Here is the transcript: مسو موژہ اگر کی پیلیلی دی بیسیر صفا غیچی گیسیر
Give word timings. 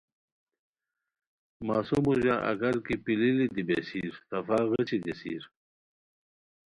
مسو 1.65 1.97
موژہ 2.05 2.35
اگر 2.51 2.75
کی 2.85 2.95
پیلیلی 3.03 3.47
دی 3.53 3.63
بیسیر 3.67 4.11
صفا 4.27 4.57
غیچی 4.69 4.97
گیسیر 5.03 5.43